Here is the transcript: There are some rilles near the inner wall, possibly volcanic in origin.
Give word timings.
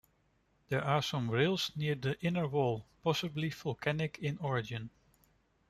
There 0.69 0.83
are 0.83 1.03
some 1.03 1.29
rilles 1.29 1.71
near 1.75 1.93
the 1.93 2.19
inner 2.25 2.47
wall, 2.47 2.87
possibly 3.03 3.51
volcanic 3.51 4.17
in 4.17 4.39
origin. 4.39 4.89